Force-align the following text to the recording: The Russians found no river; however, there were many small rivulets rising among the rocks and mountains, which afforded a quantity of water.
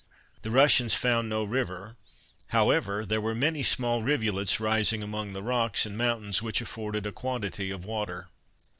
The 0.41 0.49
Russians 0.49 0.95
found 0.95 1.29
no 1.29 1.43
river; 1.43 1.95
however, 2.47 3.05
there 3.05 3.21
were 3.21 3.35
many 3.35 3.61
small 3.61 4.01
rivulets 4.01 4.59
rising 4.59 5.03
among 5.03 5.33
the 5.33 5.43
rocks 5.43 5.85
and 5.85 5.95
mountains, 5.95 6.41
which 6.41 6.59
afforded 6.59 7.05
a 7.05 7.11
quantity 7.11 7.69
of 7.69 7.85
water. 7.85 8.29